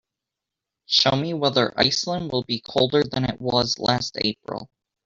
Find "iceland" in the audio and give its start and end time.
1.79-2.31